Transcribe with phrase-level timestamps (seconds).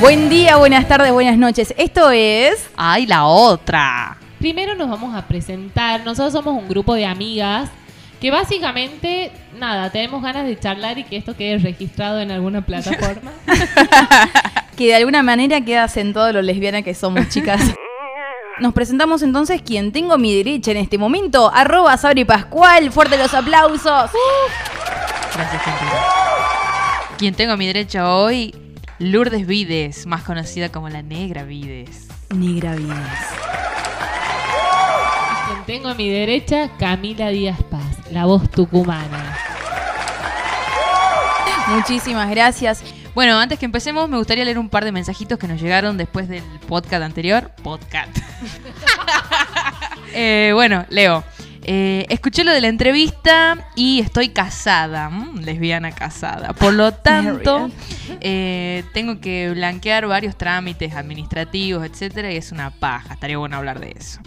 [0.00, 1.74] Buen día, buenas tardes, buenas noches.
[1.76, 2.70] Esto es.
[2.76, 4.18] ¡Ay, la otra!
[4.38, 6.04] Primero nos vamos a presentar.
[6.04, 7.70] Nosotros somos un grupo de amigas
[8.20, 13.32] que básicamente, nada, tenemos ganas de charlar y que esto quede registrado en alguna plataforma.
[14.76, 17.60] que de alguna manera queda sentado lo lesbiana que somos, chicas.
[18.60, 23.18] Nos presentamos entonces quien tengo a mi derecha en este momento, arroba Sabri Pascual, fuerte
[23.18, 24.10] los aplausos.
[25.34, 25.84] Gracias, gente.
[27.18, 28.54] Quien tengo a mi derecha hoy,
[29.00, 32.06] Lourdes Vides, más conocida como la Negra Vides.
[32.32, 32.96] Negra Vides.
[35.48, 39.36] Quien tengo a mi derecha, Camila Díaz Paz, la voz tucumana.
[41.70, 42.84] Muchísimas gracias.
[43.14, 46.28] Bueno, antes que empecemos, me gustaría leer un par de mensajitos que nos llegaron después
[46.28, 47.50] del podcast anterior.
[47.62, 48.16] Podcast.
[50.16, 51.24] Eh, bueno, Leo.
[51.64, 56.52] eh, escuché lo de la entrevista y estoy casada, mm, lesbiana casada.
[56.52, 57.68] Por lo tanto,
[58.20, 63.14] eh, tengo que blanquear varios trámites administrativos, etcétera, y es una paja.
[63.14, 64.20] Estaría bueno hablar de eso.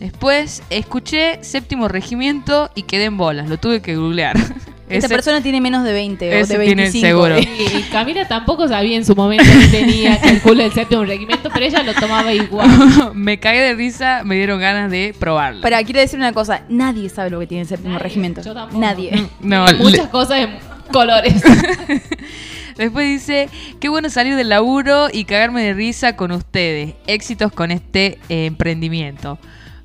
[0.00, 3.48] Después escuché séptimo regimiento y quedé en bolas.
[3.48, 4.36] Lo tuve que googlear.
[4.92, 7.06] Esta Ese- persona tiene menos de 20 o de tiene 25.
[7.06, 7.38] seguro.
[7.38, 11.66] Y, y Camila tampoco sabía en su momento que tenía calculo del séptimo regimiento, pero
[11.66, 12.68] ella lo tomaba igual.
[13.14, 15.62] me cagué de risa, me dieron ganas de probarlo.
[15.62, 16.62] Para, quiero decir una cosa.
[16.68, 18.42] Nadie sabe lo que tiene el séptimo Nadie, regimiento.
[18.42, 18.80] yo tampoco.
[18.80, 19.26] Nadie.
[19.40, 20.50] No, Muchas cosas en
[20.92, 21.34] colores.
[22.76, 23.48] Después dice,
[23.80, 26.94] qué bueno salir del laburo y cagarme de risa con ustedes.
[27.06, 29.38] Éxitos con este eh, emprendimiento.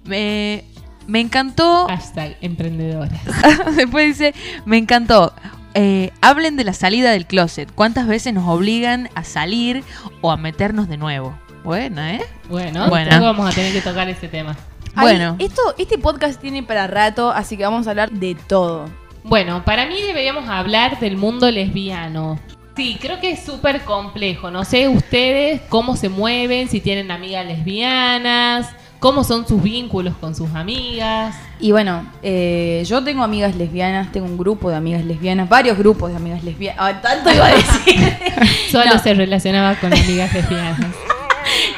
[0.05, 0.63] Me,
[1.07, 1.87] me encantó.
[1.87, 3.19] Hashtag emprendedoras.
[3.75, 4.33] Después dice,
[4.65, 5.33] me encantó.
[5.73, 7.71] Eh, hablen de la salida del closet.
[7.73, 9.83] ¿Cuántas veces nos obligan a salir
[10.21, 11.37] o a meternos de nuevo?
[11.63, 12.21] Buena, ¿eh?
[12.49, 13.21] Bueno, Bueno.
[13.21, 14.55] vamos a tener que tocar ese tema.
[14.95, 15.35] Ay, Bueno.
[15.39, 18.89] esto, este podcast tiene para rato, así que vamos a hablar de todo.
[19.23, 22.39] Bueno, para mí deberíamos hablar del mundo lesbiano.
[22.75, 24.49] Sí, creo que es súper complejo.
[24.51, 28.69] No sé ustedes cómo se mueven, si tienen amigas lesbianas,
[28.99, 31.35] cómo son sus vínculos con sus amigas.
[31.59, 36.11] Y bueno, eh, yo tengo amigas lesbianas, tengo un grupo de amigas lesbianas, varios grupos
[36.11, 36.77] de amigas lesbianas.
[36.79, 38.17] Ah, tanto iba a decir.
[38.71, 38.99] Solo No.
[38.99, 40.79] se relacionaba con amigas lesbianas.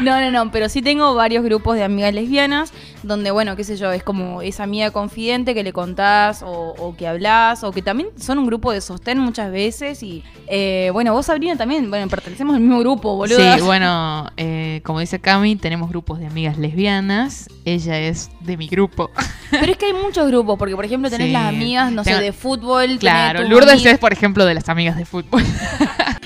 [0.02, 2.72] No, no, no, pero sí tengo varios grupos de amigas lesbianas
[3.04, 6.96] donde, bueno, qué sé yo, es como esa amiga confidente que le contás o, o
[6.96, 11.14] que hablas o que también son un grupo de sostén muchas veces y, eh, bueno,
[11.14, 13.38] vos Sabrina también, bueno, pertenecemos al mismo grupo, boludo.
[13.56, 17.48] Sí, bueno, eh, como dice Cami, tenemos grupos de amigas lesbianas.
[17.66, 19.12] Ella es de mi grupo.
[19.52, 21.34] Pero es que hay muchos grupos, porque por ejemplo tenés Sí.
[21.34, 22.98] las amigas, no Tengo- sé, de fútbol.
[23.00, 25.44] Claro, Lourdes amiga- es, por ejemplo, de las amigas de fútbol.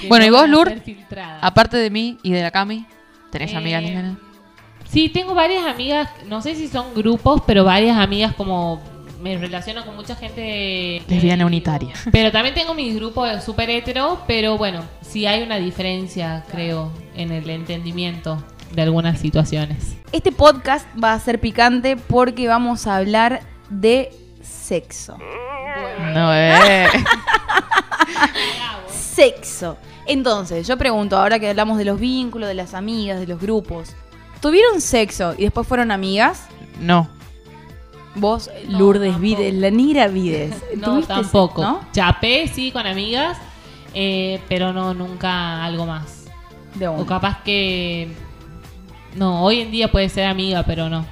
[0.09, 1.40] Bueno, ¿y no vos, filtradas.
[1.41, 2.85] Aparte de mí y de la Cami,
[3.34, 4.18] ¿tenés Eh, amigas lesbianas?
[4.90, 8.80] Sí, tengo varias amigas, no sé si son grupos, pero varias amigas como
[9.20, 11.94] me relaciono con mucha gente Lesbiana eh, unitaria.
[12.12, 17.32] Pero también tengo mis grupos súper hetero, pero bueno, sí hay una diferencia, creo, en
[17.32, 19.96] el entendimiento de algunas situaciones.
[20.12, 23.40] Este podcast va a ser picante porque vamos a hablar
[23.70, 24.12] de
[24.42, 25.18] sexo.
[26.14, 26.88] No, eh.
[28.90, 29.78] Sexo.
[30.06, 33.94] Entonces, yo pregunto, ahora que hablamos de los vínculos, de las amigas, de los grupos,
[34.41, 36.47] ¿tuvieron sexo y después fueron amigas?
[36.80, 37.08] No.
[38.16, 39.22] Vos, No, Lourdes tampoco.
[39.22, 40.56] Vides, la Nira Vides.
[40.78, 41.62] No, ¿tuviste tampoco.
[41.64, 41.81] ¿no?
[41.94, 43.38] Chapé, sí, con amigas,
[43.94, 46.25] eh, pero no, nunca algo más.
[46.75, 48.12] De O capaz que...
[49.16, 51.06] No, hoy en día puede ser amiga, pero no.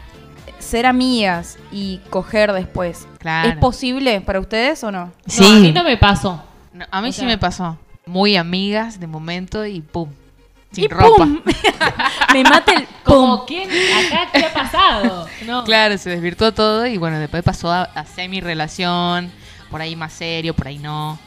[0.60, 3.08] Ser amigas y coger después.
[3.20, 3.50] Claro.
[3.50, 5.12] ¿Es posible para ustedes o no?
[5.40, 6.42] No, a mí no me pasó.
[6.74, 7.78] No, a mí O sí sea- me pasó.
[8.12, 10.10] Muy amigas de momento y pum.
[10.74, 11.24] Sin y ropa.
[11.24, 11.40] ¡pum!
[12.34, 13.46] Me mata el Como, pum.
[13.48, 13.70] ¿quién?
[13.70, 15.28] ¿Acá qué ha pasado?
[15.48, 15.64] No.
[15.64, 19.32] Claro, se desvirtuó todo y bueno, después pasó a, a semi-relación.
[19.70, 21.18] Por ahí más serio, por ahí no.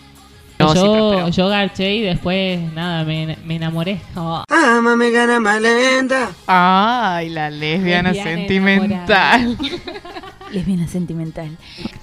[0.59, 3.99] No, yo, yo garché y después, nada, me, me enamoré.
[4.15, 6.33] Oh, Amame, gana más lenta.
[6.47, 9.57] Ay, la lesbiana, Lesbiana sentimental.
[10.59, 11.57] Lesbiana sentimental.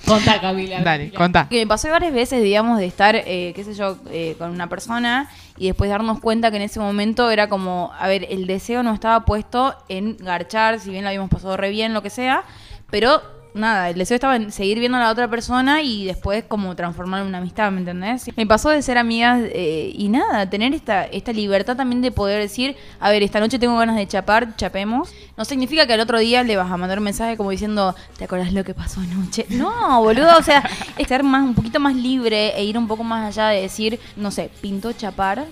[0.06, 0.82] Contá, Camila.
[0.82, 1.48] Dale, contá.
[1.50, 4.68] Que me pasó varias veces, digamos, de estar, eh, qué sé yo, eh, con una
[4.68, 8.84] persona y después darnos cuenta que en ese momento era como, a ver, el deseo
[8.84, 12.44] no estaba puesto en garchar, si bien la habíamos pasado re bien, lo que sea,
[12.90, 13.22] pero
[13.54, 17.24] nada, el deseo estaba en seguir viendo a la otra persona y después como transformarlo
[17.24, 18.30] en una amistad, ¿me entendés?
[18.36, 22.42] Me pasó de ser amigas eh, y nada, tener esta, esta libertad también de poder
[22.42, 25.14] decir, a ver, esta noche tengo ganas de chapar, chapemos.
[25.38, 28.26] No significa que al otro día le vas a mandar un mensaje como diciendo, ¿te
[28.26, 29.46] acordás lo que pasó anoche?
[29.50, 30.64] No, boludo, o sea,
[30.98, 34.32] estar más, un poquito más libre e ir un poco más allá de decir, no
[34.32, 35.46] sé, pintó chapar,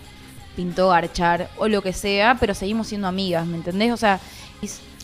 [0.55, 3.91] pintó garchar o lo que sea, pero seguimos siendo amigas, ¿me entendés?
[3.93, 4.19] O sea,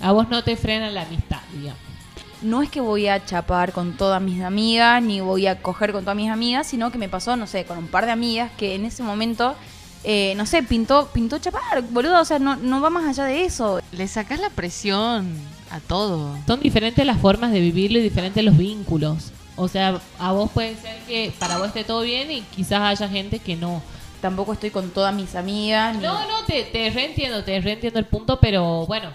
[0.02, 1.95] A vos no te frena la amistad, digamos.
[2.42, 6.04] No es que voy a chapar con todas mis amigas, ni voy a coger con
[6.04, 8.76] todas mis amigas, sino que me pasó, no sé, con un par de amigas que
[8.76, 9.56] en ese momento,
[10.04, 13.46] eh, no sé, pintó, pintó chapar, boludo, o sea, no, no va más allá de
[13.46, 13.80] eso.
[13.92, 15.36] Le sacás la presión
[15.72, 16.38] a todo.
[16.46, 19.32] Son diferentes las formas de vivirlo y diferentes los vínculos.
[19.58, 23.08] O sea, a vos puede ser que para vos esté todo bien y quizás haya
[23.10, 23.82] gente que no.
[24.22, 25.96] Tampoco estoy con todas mis amigas.
[25.96, 29.10] ni- No, no, te, te reentiendo, te reentiendo el punto, pero bueno,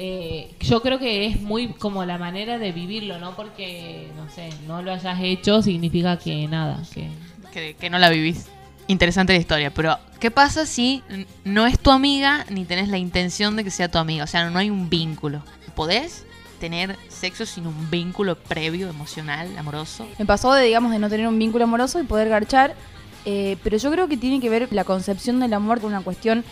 [0.00, 3.34] eh, yo creo que es muy como la manera de vivirlo, ¿no?
[3.34, 7.08] Porque, no sé, no lo hayas hecho significa que nada, que...
[7.52, 8.46] Que, que no la vivís.
[8.86, 11.02] Interesante la historia, pero ¿qué pasa si
[11.42, 14.22] no es tu amiga ni tenés la intención de que sea tu amiga?
[14.22, 15.42] O sea, no hay un vínculo.
[15.74, 16.24] ¿Podés
[16.60, 20.06] tener sexo sin un vínculo previo, emocional, amoroso?
[20.16, 22.76] Me pasó de, digamos, de no tener un vínculo amoroso y poder garchar,
[23.24, 26.44] eh, pero yo creo que tiene que ver la concepción del amor con una cuestión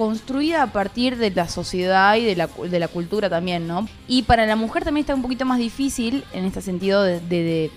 [0.00, 3.86] construida a partir de la sociedad y de la, de la cultura también, ¿no?
[4.08, 7.42] Y para la mujer también está un poquito más difícil, en este sentido, de, de-
[7.42, 7.70] de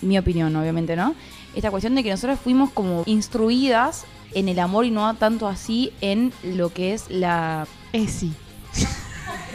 [0.00, 1.12] mi opinión, obviamente, ¿no?
[1.56, 5.92] Esta cuestión de que nosotros fuimos como instruidas en el amor y no tanto así
[6.00, 8.32] en lo que es la Esi.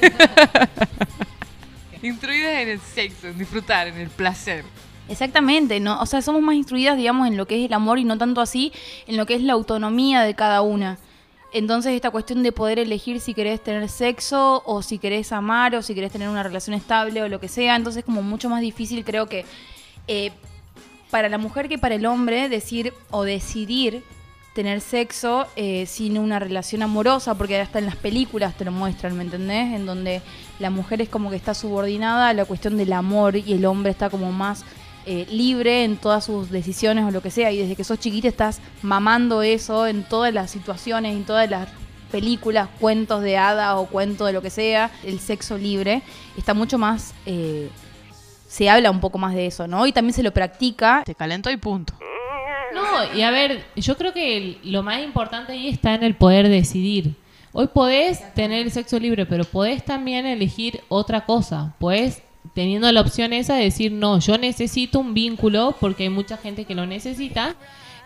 [2.03, 4.65] Instruida en el sexo, en disfrutar, en el placer.
[5.07, 6.01] Exactamente, ¿no?
[6.01, 8.41] O sea, somos más instruidas, digamos, en lo que es el amor y no tanto
[8.41, 8.73] así
[9.07, 10.97] en lo que es la autonomía de cada una.
[11.57, 15.81] Entonces, esta cuestión de poder elegir si querés tener sexo o si querés amar o
[15.81, 19.05] si querés tener una relación estable o lo que sea, entonces como mucho más difícil
[19.05, 19.45] creo que
[20.09, 20.33] eh,
[21.09, 24.03] para la mujer que para el hombre decir o decidir
[24.53, 29.15] tener sexo eh, sin una relación amorosa, porque hasta en las películas te lo muestran,
[29.15, 29.73] ¿me entendés?
[29.75, 30.21] En donde
[30.59, 33.91] la mujer es como que está subordinada a la cuestión del amor y el hombre
[33.91, 34.65] está como más
[35.05, 38.27] eh, libre en todas sus decisiones o lo que sea, y desde que sos chiquita
[38.27, 41.67] estás mamando eso en todas las situaciones, en todas las
[42.11, 46.01] películas, cuentos de hada o cuentos de lo que sea, el sexo libre,
[46.37, 47.13] está mucho más...
[47.25, 47.69] eh,
[48.47, 49.85] se habla un poco más de eso, ¿no?
[49.85, 51.93] Y también se lo practica Te calentó y punto.
[52.73, 56.15] No, y a ver, yo creo que el- lo más importante ahí está en el
[56.15, 57.15] poder decidir.
[57.51, 61.73] Hoy podés tener el sexo libre, pero podés también elegir otra cosa.
[61.79, 62.21] Podés,
[62.55, 66.65] teniendo la opción esa, de decir, no, yo necesito un vínculo, porque hay mucha gente
[66.65, 67.55] que lo necesita,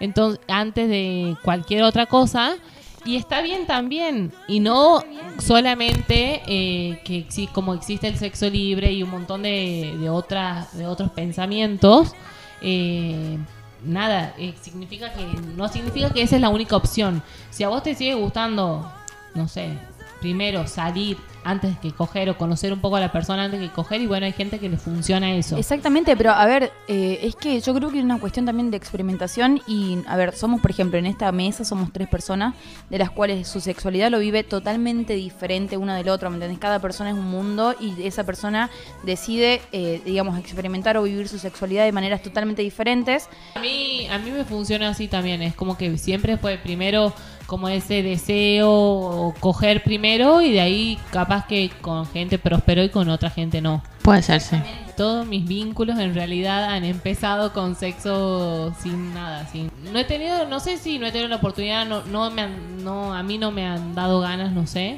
[0.01, 2.57] entonces, antes de cualquier otra cosa.
[3.05, 4.33] Y está bien también.
[4.47, 5.03] Y no
[5.37, 10.85] solamente eh, que como existe el sexo libre y un montón de, de, otras, de
[10.85, 12.13] otros pensamientos.
[12.61, 13.37] eh,
[13.83, 15.23] nada, eh, significa que
[15.55, 17.23] no significa que esa es la única opción.
[17.49, 18.91] Si a vos te sigue gustando,
[19.33, 19.77] no sé,
[20.19, 24.01] primero salir antes que coger o conocer un poco a la persona antes que coger
[24.01, 25.57] y bueno, hay gente que le funciona eso.
[25.57, 28.77] Exactamente, pero a ver, eh, es que yo creo que es una cuestión también de
[28.77, 32.55] experimentación y, a ver, somos, por ejemplo, en esta mesa somos tres personas
[32.89, 36.59] de las cuales su sexualidad lo vive totalmente diferente una del otro, ¿me entendés?
[36.59, 38.69] Cada persona es un mundo y esa persona
[39.03, 43.29] decide, eh, digamos, experimentar o vivir su sexualidad de maneras totalmente diferentes.
[43.55, 47.13] A mí, a mí me funciona así también, es como que siempre fue primero
[47.49, 52.89] como ese deseo o coger primero y de ahí capaz que con gente prosperó y
[52.89, 53.81] con otra gente no.
[54.03, 54.55] Puede ser, sí.
[54.95, 60.45] Todos mis vínculos en realidad han empezado con sexo sin nada, sin no he tenido,
[60.47, 63.39] no sé si no he tenido la oportunidad, no, no me han, no a mí
[63.39, 64.97] no me han dado ganas, no sé,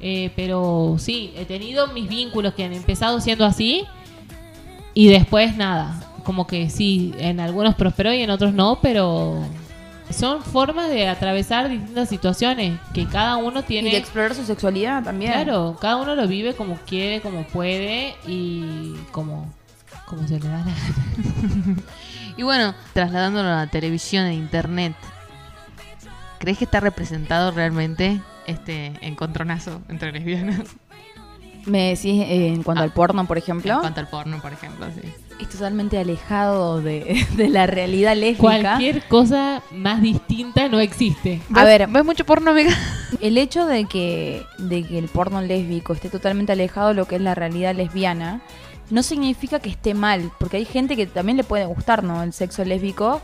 [0.00, 3.84] Eh, pero sí he tenido mis vínculos que han empezado siendo así
[4.94, 9.44] y después nada, como que sí, en algunos prosperó y en otros no, pero
[10.10, 15.02] son formas de atravesar distintas situaciones que cada uno Y tiene de explorar su sexualidad
[15.04, 15.32] también.
[15.32, 19.52] Claro, cada uno lo vive como quiere, como puede y como,
[20.06, 21.76] como se le da la gana.
[22.36, 24.94] Y bueno, trasladándolo a la televisión e internet,
[26.38, 30.60] ¿crees que está representado realmente este encontronazo entre lesbianas?
[31.66, 32.84] Me decís eh, en cuanto Ah.
[32.84, 35.08] al porno, por ejemplo, En cuanto al porno, por ejemplo, sí.
[35.40, 38.40] es totalmente alejado de, de la realidad lésbica.
[38.40, 41.40] Cualquier cosa más distinta no existe.
[41.54, 42.70] A ver, ¿ves mucho porno, amiga?
[43.20, 47.16] El hecho de que, de que el porno lésbico esté totalmente alejado de lo que
[47.16, 48.40] es la realidad lesbiana
[48.90, 52.22] no significa que esté mal, porque hay gente que también le puede gustar, ¿no?
[52.22, 53.20] El sexo lésbico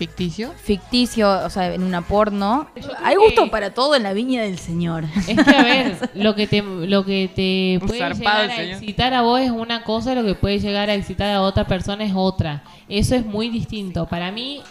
[0.00, 0.50] Ficticio.
[0.56, 2.66] ficticio, o sea, en una porno.
[3.04, 5.04] Hay gusto que- para todo en la viña del señor.
[5.28, 9.12] Es que a ver, lo que te, lo que te Un puede llegar a excitar
[9.12, 12.12] a vos es una cosa, lo que puede llegar a excitar a otra persona es
[12.14, 12.62] otra.
[12.88, 14.06] Eso es muy distinto.
[14.06, 14.62] Para mí,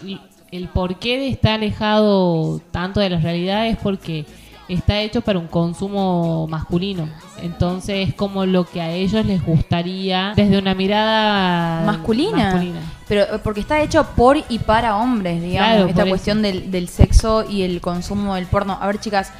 [0.51, 4.25] el porqué de estar alejado tanto de la realidad es porque
[4.69, 7.09] está hecho para un consumo masculino.
[7.41, 12.51] Entonces es como lo que a ellos les gustaría desde una mirada Masculina.
[12.51, 12.79] masculina.
[13.07, 16.87] Pero eh, porque está hecho por y para hombres, digamos, Claro, esta cuestión del, del
[16.87, 18.77] sexo y el consumo del porno.
[18.79, 19.31] A ver, chicas,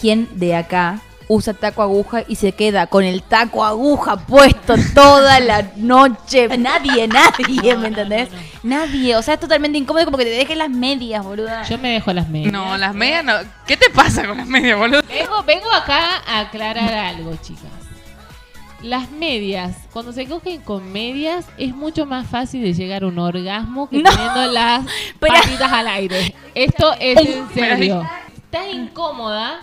[0.00, 5.40] ¿quién de acá usa taco aguja y se queda con el taco aguja puesto toda
[5.40, 6.48] la noche.
[6.58, 8.28] Nadie, nadie, ¿me entendés?
[8.62, 9.14] Nadie.
[9.16, 11.62] O sea, es totalmente incómodo como que te dejes las medias, boluda.
[11.64, 12.52] Yo me dejo las medias.
[12.52, 13.34] No, las medias no.
[13.66, 15.02] ¿Qué te pasa con las medias, boludo?
[15.08, 17.64] Vengo, vengo acá a aclarar algo, chicas.
[18.80, 23.18] Las medias, cuando se cogen con medias, es mucho más fácil de llegar a un
[23.18, 24.08] orgasmo que No.
[24.10, 24.86] teniendo las
[25.20, 26.34] Pero- patitas al aire.
[26.54, 28.08] Esto es en serio.
[28.36, 29.58] Estás incómoda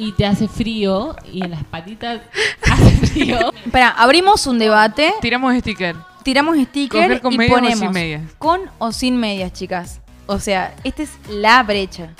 [0.00, 2.20] y te hace frío y en las patitas
[2.70, 3.52] hace frío.
[3.64, 5.94] Espera, abrimos un debate, Tiramos sticker.
[6.22, 8.22] tiramos sticker Coger con y medias o ponemos sin medias.
[8.38, 10.00] con o sin medias, chicas.
[10.26, 12.10] O sea, esta es la brecha.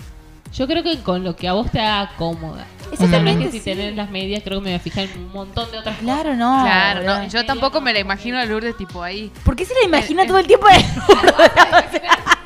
[0.52, 2.66] Yo creo que con lo que a vos te haga cómoda.
[2.90, 3.64] Exactamente, que si sí.
[3.64, 6.34] tenés las medias, creo que me voy a fijar en un montón de otras Claro,
[6.34, 6.62] no.
[6.64, 9.30] claro, no, yo tampoco me la imagino a Lourdes tipo ahí.
[9.44, 10.66] ¿Por qué se la imagina todo el tiempo?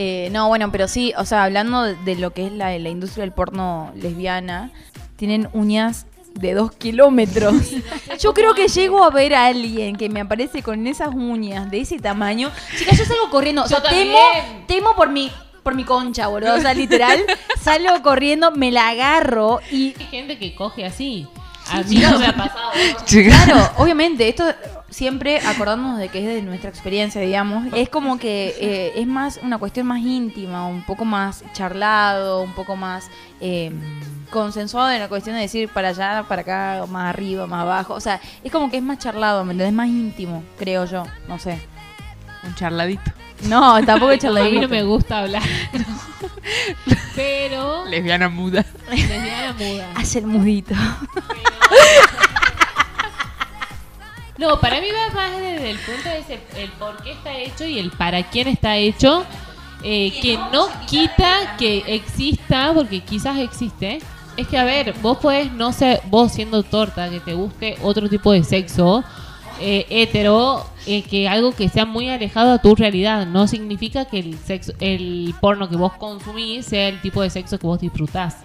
[0.00, 2.88] Eh, no, bueno, pero sí, o sea, hablando de, de lo que es la, la
[2.88, 4.70] industria del porno lesbiana,
[5.16, 7.54] tienen uñas de dos kilómetros.
[8.20, 11.80] Yo creo que llego a ver a alguien que me aparece con esas uñas de
[11.80, 12.52] ese tamaño.
[12.78, 13.64] Chicas, yo salgo corriendo.
[13.64, 15.32] O sea, temo, por mi,
[15.64, 16.54] por mi concha, boludo.
[16.54, 17.18] O sea, literal,
[17.60, 21.26] salgo corriendo, me la agarro y Hay gente que coge así.
[21.70, 22.70] A mí no me ha pasado.
[22.72, 23.04] ¿no?
[23.04, 24.44] Claro, obviamente, esto
[24.90, 29.38] siempre acordándonos de que es de nuestra experiencia, digamos, es como que eh, es más
[29.42, 33.70] una cuestión más íntima, un poco más charlado, un poco más eh,
[34.30, 38.00] consensuado en la cuestión de decir para allá, para acá, más arriba, más abajo, o
[38.00, 39.74] sea, es como que es más charlado, ¿me entendés?
[39.74, 41.58] Más íntimo, creo yo, no sé.
[42.44, 43.10] Un charladito.
[43.48, 44.68] No, tampoco es A mí no charladito.
[44.68, 45.42] me gusta hablar.
[47.14, 48.64] Pero Lesbiana muda.
[48.90, 49.88] lesbiana muda.
[49.96, 50.74] Hace el mudito.
[54.38, 57.64] No, para mí va más desde el punto de ese, el por qué está hecho
[57.66, 59.24] y el para quién está hecho.
[59.82, 64.00] eh, que no quita que exista, porque quizás existe.
[64.36, 68.08] Es que, a ver, vos podés no ser, vos siendo torta, que te guste otro
[68.08, 69.02] tipo de sexo,
[69.60, 73.26] eh, hetero, eh, que algo que sea muy alejado a tu realidad.
[73.26, 77.58] No significa que el sexo, el porno que vos consumís sea el tipo de sexo
[77.58, 78.36] que vos disfrutás.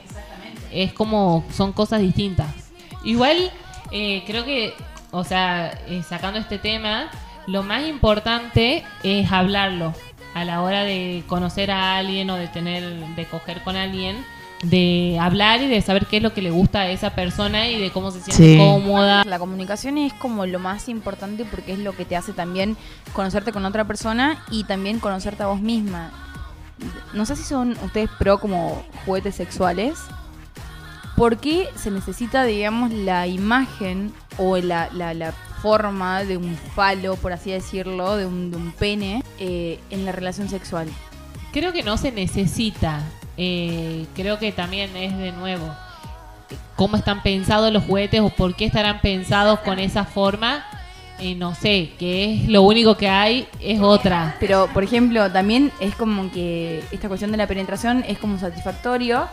[0.72, 2.48] Es como, son cosas distintas.
[3.04, 3.52] Igual,
[3.92, 4.74] eh, creo que,
[5.14, 7.10] o sea, eh, sacando este tema,
[7.48, 9.94] lo más importante es hablarlo
[10.34, 12.84] a la hora de conocer a alguien o de tener,
[13.16, 14.18] de coger con alguien,
[14.64, 17.80] de hablar y de saber qué es lo que le gusta a esa persona y
[17.80, 18.58] de cómo se siente Sí.
[18.58, 19.24] cómoda.
[19.26, 22.76] La comunicación es como lo más importante porque es lo que te hace también
[23.14, 26.12] conocerte con otra persona y también conocerte a vos misma.
[27.14, 30.00] No sé si son ustedes pro como juguetes sexuales.
[31.16, 37.16] ¿Por qué se necesita, digamos, la imagen o la, la- la forma de un palo,
[37.16, 40.88] por así decirlo, de un, de un pene eh, en la relación sexual?
[41.52, 43.02] Creo que no se necesita.
[43.38, 45.66] Eh, creo que también es de nuevo
[46.76, 50.66] cómo están pensados los juguetes o por qué estarán pensados con esa forma.
[51.20, 54.36] Eh, no sé, que es lo único que hay es otra.
[54.40, 59.28] Pero, por ejemplo, también es como que esta cuestión de la penetración es como satisfactorio.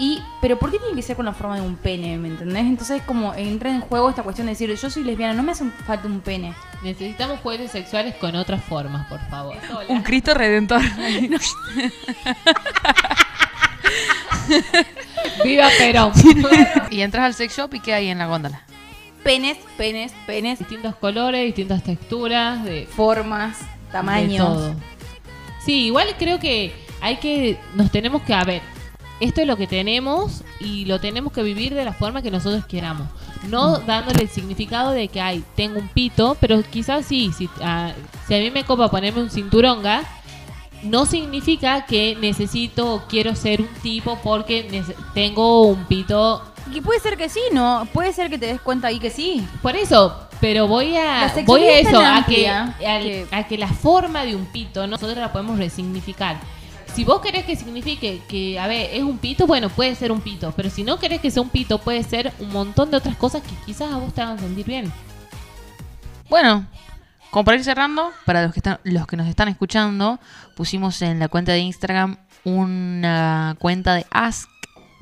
[0.00, 2.16] Y, pero ¿por qué tiene que ser con la forma de un pene?
[2.16, 2.64] ¿Me entendés?
[2.64, 5.68] Entonces como entra en juego esta cuestión de decir, yo soy lesbiana, no me hace
[5.86, 6.54] falta un pene.
[6.82, 9.58] Necesitamos juguetes sexuales con otras formas, por favor.
[9.88, 10.80] Un Cristo redentor.
[15.44, 16.12] ¡Viva Perón!
[16.88, 18.62] y entras al sex shop y qué hay en la góndola.
[19.22, 24.46] Penes, penes, penes, distintos colores, distintas texturas, de formas, de tamaños.
[24.46, 24.74] todo.
[25.62, 28.62] Sí, igual creo que hay que, nos tenemos que, a ver,
[29.20, 32.64] esto es lo que tenemos y lo tenemos que vivir de la forma que nosotros
[32.66, 33.06] queramos.
[33.48, 37.92] No dándole el significado de que, ay, tengo un pito, pero quizás sí, si, ah,
[38.26, 40.02] si a mí me copa ponerme un cinturonga,
[40.82, 44.82] no significa que necesito o quiero ser un tipo porque
[45.14, 47.86] tengo un pito Y puede ser que sí, ¿no?
[47.92, 49.44] Puede ser que te des cuenta ahí que sí.
[49.60, 54.36] Por eso, pero voy a voy a eso, a que- a que la forma de
[54.36, 56.36] un pito nosotros la podemos resignificar.
[56.94, 60.20] Si vos querés que signifique que, a ver, es un pito, bueno, puede ser un
[60.20, 63.16] pito, pero si no querés que sea un pito, puede ser un montón de otras
[63.16, 64.92] cosas que quizás a vos te hagan sentir bien.
[66.28, 66.66] Bueno,
[67.30, 70.18] como para ir cerrando, para los que, están, los que nos están escuchando,
[70.56, 74.48] pusimos en la cuenta de Instagram una cuenta de Ask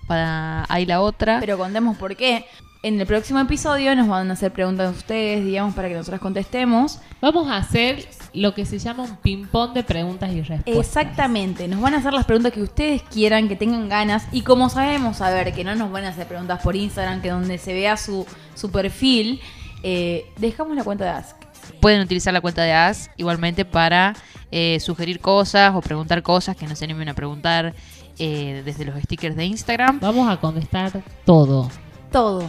[0.07, 1.40] para ahí la otra.
[1.40, 2.45] Pero contemos por qué.
[2.81, 6.21] En el próximo episodio nos van a hacer preguntas a ustedes, digamos, para que nosotras
[6.21, 7.01] contestemos.
[7.21, 10.77] Vamos a hacer lo que se llama un ping-pong de preguntas y respuestas.
[10.77, 14.29] Exactamente, nos van a hacer las preguntas que ustedes quieran, que tengan ganas.
[14.31, 17.31] Y como sabemos, a ver, que no nos van a hacer preguntas por Instagram, que
[17.31, 19.41] donde se vea su, su perfil,
[19.83, 21.37] eh, dejamos la cuenta de Ask.
[21.81, 24.15] Pueden utilizar la cuenta de Ask igualmente para
[24.53, 27.75] eh, sugerir cosas o preguntar cosas que no se animen a preguntar
[28.21, 29.99] eh, desde los stickers de Instagram.
[29.99, 31.69] Vamos a contestar todo.
[32.13, 32.49] Todo.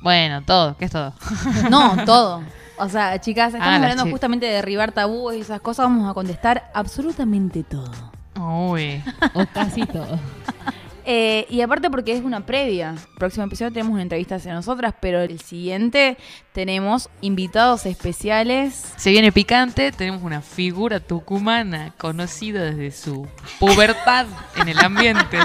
[0.00, 1.12] Bueno, todo, ¿qué es todo?
[1.70, 2.42] No, todo.
[2.78, 5.86] O sea, chicas, estamos Ah, hablando chi- justamente de derribar tabúes y esas cosas.
[5.86, 7.90] Vamos a contestar absolutamente todo.
[8.40, 9.02] Uy.
[9.34, 10.18] O casi todo.
[11.10, 12.94] Eh, y aparte porque es una previa.
[13.18, 16.18] Próximo episodio tenemos una entrevista hacia nosotras, pero el siguiente
[16.52, 18.92] tenemos invitados especiales.
[18.98, 23.26] Se viene picante, tenemos una figura tucumana conocida desde su
[23.58, 24.26] pubertad
[24.56, 25.38] en el ambiente.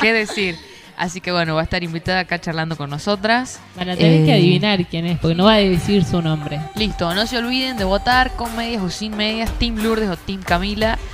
[0.00, 0.56] ¿Qué decir?
[0.98, 3.60] Así que bueno, va a estar invitada acá charlando con nosotras.
[3.76, 6.60] Van a tener Eh, que adivinar quién es, porque no va a decir su nombre.
[6.74, 10.42] Listo, no se olviden de votar con medias o sin medias, Team Lourdes o Team
[10.42, 10.98] Camila.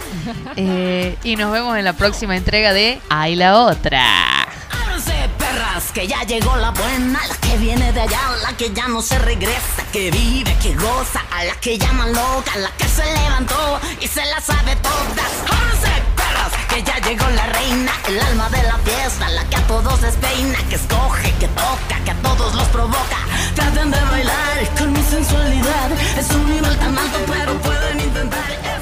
[0.57, 4.43] Eh, y nos vemos en la próxima entrega de Ay la otra.
[4.71, 8.87] Ábranse, perras, que ya llegó la buena, la que viene de allá, la que ya
[8.89, 13.05] no se regresa, que vive, que goza, a la que llaman loca, la que se
[13.05, 15.33] levantó y se la sabe todas
[16.75, 20.59] que ya llegó la reina, el alma de la fiesta, la que a todos despeina,
[20.69, 23.19] que escoge, que toca, que a todos los provoca.
[23.55, 28.74] Traten de bailar con mi sensualidad, es un nivel tan alto, pero pueden intentar.